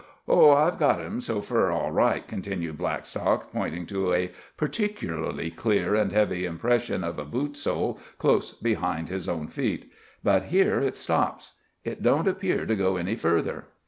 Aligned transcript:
"Oh, 0.27 0.49
I've 0.49 0.79
got 0.79 0.99
him, 0.99 1.21
so 1.21 1.41
fur, 1.41 1.69
all 1.69 1.91
right," 1.91 2.27
continued 2.27 2.75
Blackstock, 2.79 3.51
pointing 3.51 3.85
to 3.85 4.11
a 4.15 4.31
particularly 4.57 5.51
clear 5.51 5.93
and 5.93 6.11
heavy 6.11 6.43
impression 6.43 7.03
of 7.03 7.19
a 7.19 7.23
boot 7.23 7.55
sole 7.55 7.99
close 8.17 8.51
behind 8.51 9.09
his 9.09 9.29
own 9.29 9.47
feet. 9.47 9.91
"But 10.23 10.45
here 10.45 10.79
it 10.79 10.97
stops. 10.97 11.57
It 11.83 12.01
don't 12.01 12.27
appear 12.27 12.65
to 12.65 12.75
go 12.75 12.95
any 12.97 13.15
further." 13.15 13.65